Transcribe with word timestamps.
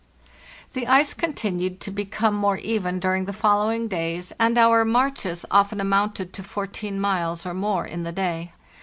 The 0.73 0.87
ice 0.87 1.13
continued 1.13 1.79
to 1.81 1.91
become 1.91 2.33
more 2.33 2.57
even 2.57 2.99
during 2.99 3.25
the 3.25 3.33
following 3.37 3.87
days, 3.87 4.33
and 4.39 4.57
our 4.57 4.83
marches 4.83 5.45
often 5.51 5.79
amounted 5.79 6.33
to 6.33 6.41
14 6.41 6.99
miles 6.99 7.45
or 7.45 7.53
more 7.53 7.85
in 7.85 8.01
the 8.01 8.11
day. 8.11 8.53